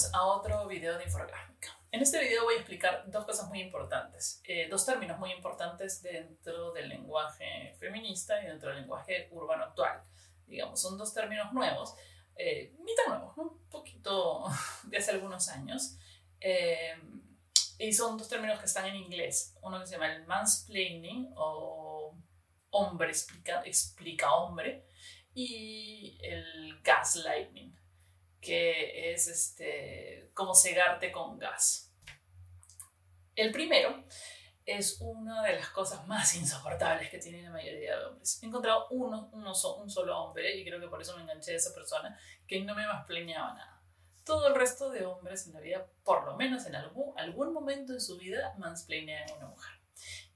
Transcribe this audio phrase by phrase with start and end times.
[0.00, 1.78] Bienvenidos a otro video de Infográfica.
[1.90, 6.00] En este video voy a explicar dos cosas muy importantes, eh, dos términos muy importantes
[6.02, 10.02] dentro del lenguaje feminista y dentro del lenguaje urbano actual.
[10.46, 11.94] Digamos, son dos términos nuevos,
[12.36, 14.44] eh, ni tan nuevos, un poquito
[14.84, 15.98] de hace algunos años.
[16.40, 16.98] Eh,
[17.78, 19.54] y son dos términos que están en inglés.
[19.60, 22.16] Uno que se llama el mansplaining o
[22.70, 24.86] hombre explica, explica hombre
[25.34, 27.78] y el gaslighting
[28.40, 31.92] que es este, como cegarte con gas.
[33.36, 34.04] El primero
[34.66, 38.42] es una de las cosas más insoportables que tiene la mayoría de hombres.
[38.42, 41.56] He encontrado uno, uno un solo hombre, y creo que por eso me enganché a
[41.56, 43.82] esa persona, que no me mansplaneaba nada.
[44.24, 47.92] Todo el resto de hombres en la vida, por lo menos en algún, algún momento
[47.92, 49.80] de su vida, mansplanean a una mujer.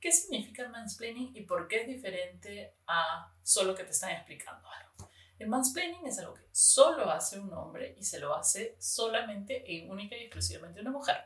[0.00, 5.10] ¿Qué significa mansplaining y por qué es diferente a solo que te están explicando algo?
[5.38, 9.88] El mansplaining es algo que solo hace un hombre y se lo hace solamente y
[9.88, 11.16] única y exclusivamente una mujer.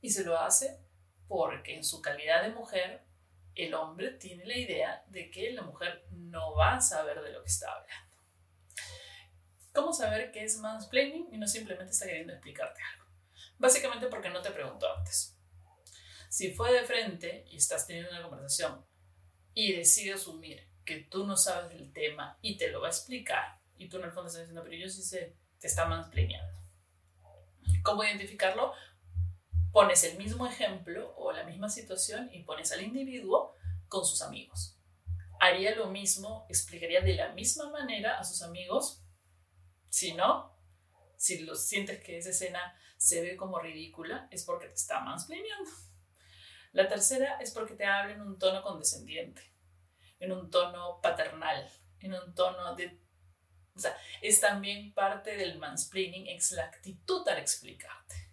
[0.00, 0.78] Y se lo hace
[1.26, 3.02] porque en su calidad de mujer
[3.54, 7.42] el hombre tiene la idea de que la mujer no va a saber de lo
[7.42, 8.16] que está hablando.
[9.72, 13.06] ¿Cómo saber qué es mansplaining y no simplemente está queriendo explicarte algo?
[13.58, 15.36] Básicamente porque no te preguntó antes.
[16.28, 18.84] Si fue de frente y estás teniendo una conversación
[19.54, 23.60] y decide asumir que tú no sabes del tema y te lo va a explicar
[23.76, 26.60] y tú en el fondo estás diciendo, pero yo sí sé, te está mansplaneando.
[27.82, 28.72] ¿Cómo identificarlo?
[29.72, 33.56] Pones el mismo ejemplo o la misma situación y pones al individuo
[33.88, 34.78] con sus amigos.
[35.40, 39.02] Haría lo mismo, explicaría de la misma manera a sus amigos.
[39.88, 40.56] Si no,
[41.16, 45.70] si lo sientes que esa escena se ve como ridícula, es porque te está mansplaneando.
[46.72, 49.51] La tercera es porque te habla en un tono condescendiente
[50.22, 51.68] en un tono paternal,
[52.00, 52.98] en un tono de...
[53.74, 58.30] O sea, es también parte del mansplaining, es la actitud al explicarte.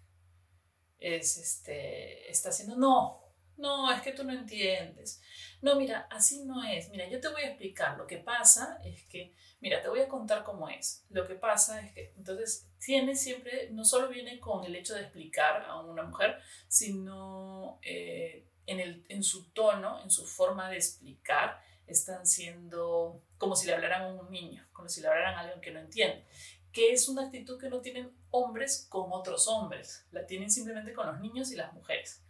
[0.98, 3.20] Es este, está haciendo, no,
[3.56, 5.20] no, es que tú no entiendes.
[5.62, 6.90] No, mira, así no es.
[6.90, 7.98] Mira, yo te voy a explicar.
[7.98, 11.04] Lo que pasa es que, mira, te voy a contar cómo es.
[11.10, 15.02] Lo que pasa es que, entonces, tiene siempre, no solo viene con el hecho de
[15.02, 20.76] explicar a una mujer, sino eh, en, el, en su tono, en su forma de
[20.76, 25.40] explicar, están siendo como si le hablaran a un niño, como si le hablaran a
[25.40, 26.26] alguien que no entiende,
[26.72, 31.06] que es una actitud que no tienen hombres con otros hombres, la tienen simplemente con
[31.06, 32.22] los niños y las mujeres.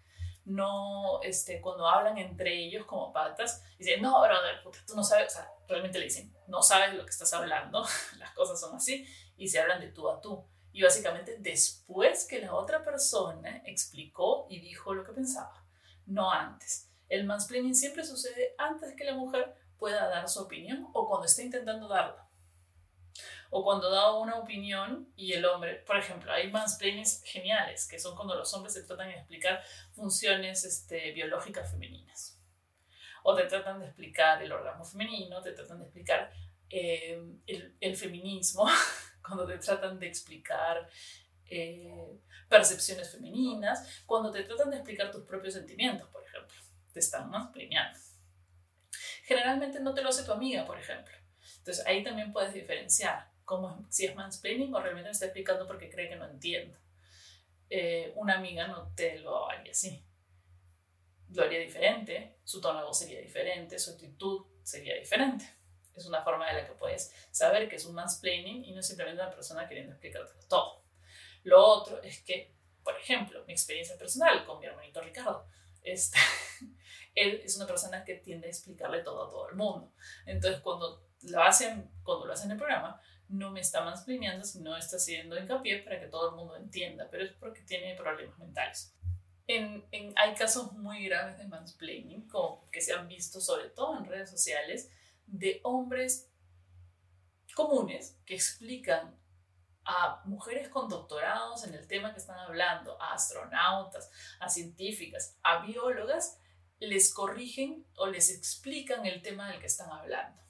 [0.44, 5.36] No, este, cuando hablan entre ellos como patas, dicen, no, brother, tú no sabes, o
[5.36, 7.84] sea, realmente le dicen, no sabes lo que estás hablando,
[8.18, 9.06] las cosas son así,
[9.36, 10.44] y se hablan de tú a tú.
[10.72, 15.64] Y básicamente después que la otra persona explicó y dijo lo que pensaba,
[16.06, 16.89] no antes.
[17.10, 21.42] El mansplaining siempre sucede antes que la mujer pueda dar su opinión o cuando está
[21.42, 22.28] intentando darla.
[23.50, 28.14] O cuando da una opinión y el hombre, por ejemplo, hay mansplainings geniales, que son
[28.14, 29.60] cuando los hombres se tratan de explicar
[29.90, 32.40] funciones este, biológicas femeninas.
[33.24, 36.32] O te tratan de explicar el orgasmo femenino, te tratan de explicar
[36.70, 37.20] eh,
[37.80, 38.68] el, feminismo,
[39.26, 40.88] cuando te tratan de explicar
[41.46, 47.30] eh, percepciones femeninas, cuando te tratan de explicar tus propios sentimientos, por ejemplo te están
[47.30, 47.98] mansplaneando.
[49.24, 51.14] Generalmente no te lo hace tu amiga, por ejemplo.
[51.58, 55.90] Entonces ahí también puedes diferenciar cómo, si es mansplaining o realmente me está explicando porque
[55.90, 56.76] cree que no entiendo.
[57.68, 60.04] Eh, una amiga no te lo haría así.
[61.32, 65.48] Lo haría diferente, su tono de voz sería diferente, su actitud sería diferente.
[65.94, 69.22] Es una forma de la que puedes saber que es un mansplaining y no simplemente
[69.22, 70.82] una persona queriendo explicarte todo.
[71.44, 75.46] Lo otro es que, por ejemplo, mi experiencia personal con mi hermanito Ricardo,
[77.14, 79.92] él es una persona que tiende a explicarle todo a todo el mundo.
[80.26, 84.76] Entonces, cuando lo hacen, cuando lo hacen en el programa, no me está mansplaineando, sino
[84.76, 88.94] está haciendo hincapié para que todo el mundo entienda, pero es porque tiene problemas mentales.
[89.46, 93.98] En, en, hay casos muy graves de mansplaining, como que se han visto sobre todo
[93.98, 94.90] en redes sociales,
[95.26, 96.28] de hombres
[97.54, 99.19] comunes que explican
[99.90, 105.62] a mujeres con doctorados en el tema que están hablando, a astronautas, a científicas, a
[105.66, 106.38] biólogas,
[106.78, 110.40] les corrigen o les explican el tema del que están hablando.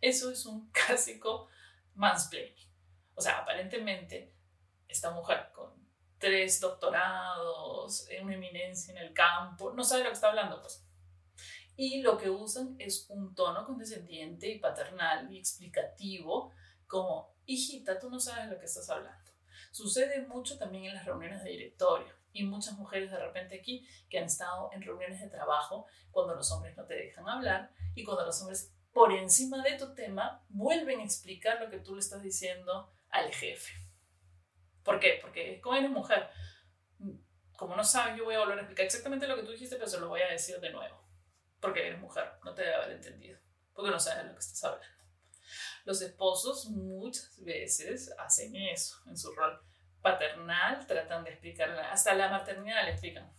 [0.00, 1.48] Eso es un clásico
[1.94, 2.68] mansplaining.
[3.14, 4.34] O sea, aparentemente
[4.86, 5.72] esta mujer con
[6.18, 10.84] tres doctorados, una eminencia en el campo, no sabe lo que está hablando, pues.
[11.76, 16.52] Y lo que usan es un tono condescendiente y paternal y explicativo,
[16.86, 19.30] como, hijita, tú no sabes lo que estás hablando.
[19.70, 24.18] Sucede mucho también en las reuniones de directorio y muchas mujeres de repente aquí que
[24.18, 28.24] han estado en reuniones de trabajo cuando los hombres no te dejan hablar y cuando
[28.24, 32.22] los hombres por encima de tu tema vuelven a explicar lo que tú le estás
[32.22, 33.72] diciendo al jefe.
[34.84, 35.18] ¿Por qué?
[35.20, 36.28] Porque como eres mujer,
[37.56, 39.88] como no sabes, yo voy a volver a explicar exactamente lo que tú dijiste, pero
[39.88, 41.02] se lo voy a decir de nuevo.
[41.60, 43.38] Porque eres mujer, no te debe haber entendido.
[43.72, 44.93] Porque no sabes lo que estás hablando.
[45.84, 49.60] Los esposos muchas veces hacen eso en su rol
[50.02, 53.34] paternal, tratan de explicar, hasta la maternidad le explican.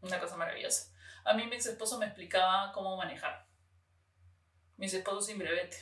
[0.00, 0.92] Una cosa maravillosa.
[1.24, 3.46] A mí mi ex esposo me explicaba cómo manejar.
[4.76, 5.76] Mis esposos sin brevete.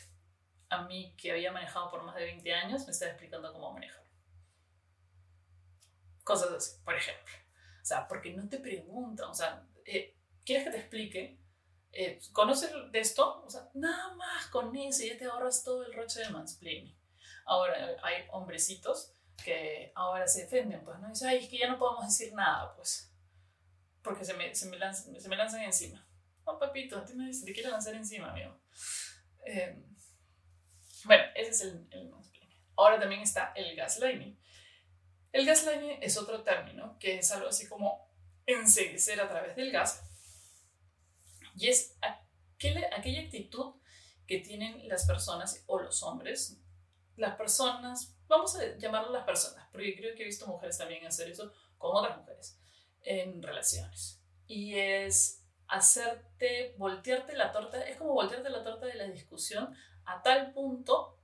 [0.68, 4.04] A mí, que había manejado por más de 20 años, me estaba explicando cómo manejar.
[6.22, 7.34] Cosas así, por ejemplo.
[7.82, 11.40] O sea, porque no te preguntan, o sea, eh, ¿quieres que te explique?
[11.92, 13.42] Eh, ¿Conoces de esto?
[13.44, 16.96] O sea, nada más con eso ya te ahorras todo el roche de mansplaining.
[17.44, 21.08] Ahora hay hombrecitos que ahora se defenden, pues, ¿no?
[21.08, 23.12] Dicen, ay, es que ya no podemos decir nada, pues,
[24.02, 26.06] porque se me, se me, lanzan, se me lanzan encima.
[26.44, 28.56] Oh, papito, a ti me te quiero lanzar encima, amigo.
[29.44, 29.82] Eh,
[31.04, 32.58] bueno, ese es el, el mansplaining.
[32.76, 34.38] Ahora también está el gaslighting.
[35.32, 38.08] El gaslighting es otro término que es algo así como
[38.46, 40.09] enseguecer a través del gas
[41.56, 43.74] y es aquella, aquella actitud
[44.26, 46.56] que tienen las personas o los hombres,
[47.16, 51.28] las personas, vamos a llamarlo las personas, porque creo que he visto mujeres también hacer
[51.28, 52.58] eso con otras mujeres
[53.02, 54.22] en relaciones.
[54.46, 59.74] Y es hacerte, voltearte la torta, es como voltearte la torta de la discusión
[60.04, 61.18] a tal punto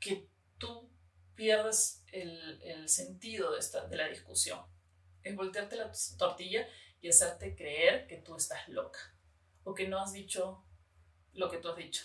[0.00, 0.90] que tú
[1.34, 4.60] pierdes el, el sentido de, esta, de la discusión.
[5.22, 6.66] Es voltearte la tortilla
[7.00, 9.15] y hacerte creer que tú estás loca
[9.66, 10.64] o que no has dicho
[11.32, 12.04] lo que tú has dicho.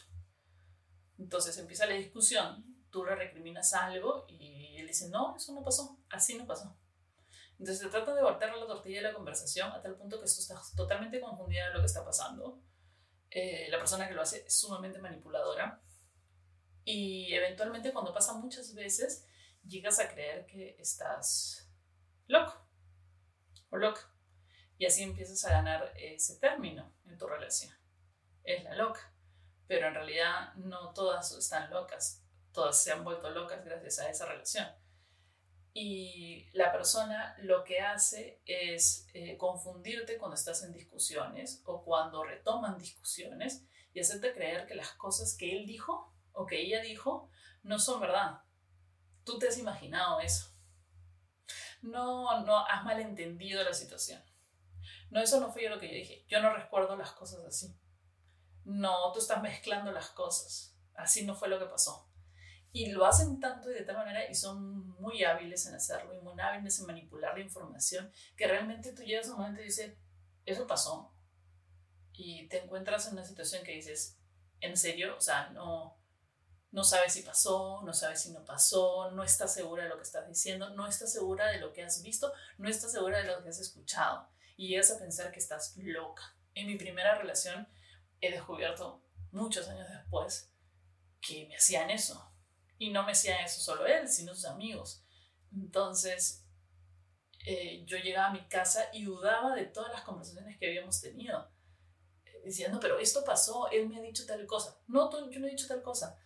[1.20, 6.00] Entonces empieza la discusión, tú le recriminas algo y él dice, no, eso no pasó,
[6.10, 6.76] así no pasó.
[7.60, 10.32] Entonces se trata de voltear la tortilla de la conversación a tal punto que tú
[10.40, 12.60] estás totalmente confundida de lo que está pasando.
[13.30, 15.80] Eh, la persona que lo hace es sumamente manipuladora
[16.84, 19.28] y eventualmente cuando pasa muchas veces
[19.68, 21.72] llegas a creer que estás
[22.26, 22.60] loco
[23.70, 24.11] o loca.
[24.82, 27.72] Y así empiezas a ganar ese término en tu relación.
[28.44, 29.14] Es la loca.
[29.68, 32.24] Pero en realidad no todas están locas.
[32.52, 34.68] Todas se han vuelto locas gracias a esa relación.
[35.72, 42.24] Y la persona lo que hace es eh, confundirte cuando estás en discusiones o cuando
[42.24, 43.64] retoman discusiones
[43.94, 47.30] y hacerte creer que las cosas que él dijo o que ella dijo
[47.62, 48.40] no son verdad.
[49.26, 50.52] Tú te has imaginado eso.
[51.84, 54.24] No, no has malentendido la situación.
[55.12, 56.26] No, eso no fue yo lo que yo dije.
[56.30, 57.78] Yo no recuerdo las cosas así.
[58.64, 60.74] No, tú estás mezclando las cosas.
[60.96, 62.10] Así no fue lo que pasó.
[62.72, 66.22] Y lo hacen tanto y de tal manera y son muy hábiles en hacerlo y
[66.22, 69.98] muy hábiles en manipular la información que realmente tú llegas a un momento y dices,
[70.46, 71.14] eso pasó.
[72.14, 74.18] Y te encuentras en una situación que dices,
[74.62, 75.18] ¿en serio?
[75.18, 76.00] O sea, no,
[76.72, 80.04] no sabes si pasó, no sabes si no pasó, no estás segura de lo que
[80.04, 83.44] estás diciendo, no estás segura de lo que has visto, no estás segura de lo
[83.44, 84.32] que has escuchado
[84.62, 86.22] y llegas a pensar que estás loca.
[86.54, 87.68] En mi primera relación
[88.20, 90.54] he descubierto muchos años después
[91.20, 92.32] que me hacían eso.
[92.78, 95.04] Y no me hacía eso solo él, sino sus amigos.
[95.52, 96.46] Entonces,
[97.48, 101.52] eh, yo llegaba a mi casa y dudaba de todas las conversaciones que habíamos tenido.
[102.46, 104.80] Diciendo, pero esto pasó, él me ha dicho tal cosa.
[104.86, 106.20] No, yo no he dicho tal cosa.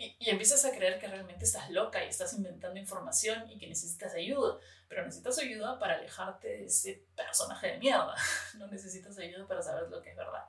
[0.00, 3.66] Y, y, empiezas a creer que realmente estás loca y estás inventando información y que
[3.66, 8.14] necesitas ayuda, pero necesitas ayuda para alejarte de ese personaje de mierda,
[8.58, 10.44] no necesitas ayuda para saber lo que es verdad.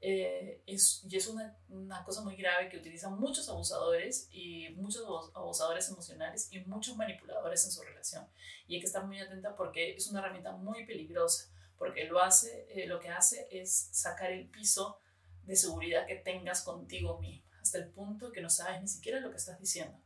[0.00, 5.04] Eh, es, y es una, una, cosa muy grave que utilizan muchos abusadores y muchos
[5.34, 8.26] abusadores emocionales y muchos manipuladores en su relación.
[8.68, 12.66] Y hay que estar muy atenta porque es una herramienta muy peligrosa, porque lo, hace,
[12.70, 15.00] eh, lo que hace es sacar el piso
[15.44, 19.30] de seguridad que tengas contigo mismo hasta el punto que no sabes ni siquiera lo
[19.30, 20.00] que estás diciendo.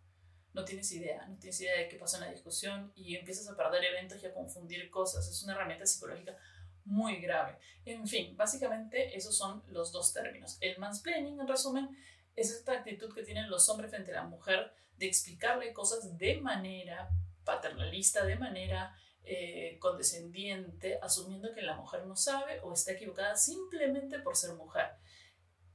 [0.53, 3.57] No tienes idea, no tienes idea de qué pasó en la discusión y empiezas a
[3.57, 5.27] perder eventos y a confundir cosas.
[5.27, 6.37] Es una herramienta psicológica
[6.85, 7.59] muy grave.
[7.85, 10.59] En fin, básicamente esos son los dos términos.
[10.61, 11.97] El mansplaining, en resumen,
[12.37, 16.41] es esta actitud que tienen los hombres frente a la mujer de explicarle cosas de
[16.41, 17.11] manera
[17.45, 18.95] paternalista, de manera
[19.25, 24.91] eh, condescendiente, asumiendo que la mujer no sabe o está equivocada simplemente por ser mujer.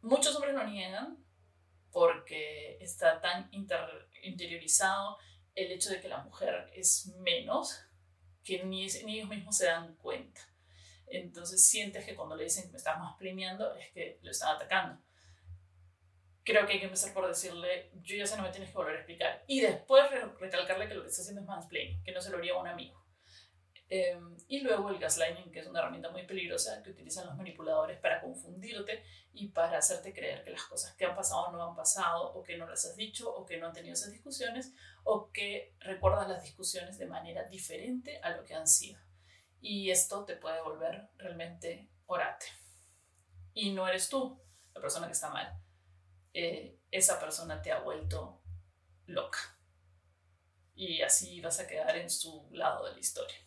[0.02, 1.18] Muchos hombres lo niegan,
[1.98, 3.50] porque está tan
[4.22, 5.18] interiorizado
[5.56, 7.84] el hecho de que la mujer es menos
[8.44, 10.40] que ni, ellos mismos se dan cuenta.
[11.08, 14.56] Entonces sientes que cuando le dicen que me estás más planeando es que lo están
[14.56, 15.02] atacando.
[16.44, 18.94] Creo que hay que empezar por decirle, yo ya sé, no me tienes que volver
[18.94, 19.44] a explicar.
[19.48, 20.04] Y después
[20.40, 22.68] recalcarle que lo que está haciendo es mansplaining, que no se lo haría a un
[22.68, 23.04] amigo.
[23.90, 27.98] Em, y luego el gaslighting, que es una herramienta muy peligrosa que utilizan los manipuladores
[28.00, 32.34] para confundirte y para hacerte creer que las cosas que han pasado no han pasado,
[32.34, 34.74] o que no las has dicho, o que no han tenido esas discusiones,
[35.06, 39.00] o que recuerdas las discusiones de manera diferente a lo que han sido.
[39.62, 42.48] Y esto te puede volver realmente orate.
[43.54, 44.42] Y no eres tú
[44.74, 45.62] la persona que está mal.
[46.34, 48.42] Eh, esa persona te ha vuelto
[49.06, 49.40] loca.
[50.76, 53.47] Y así vas a quedar en su lado de la historia.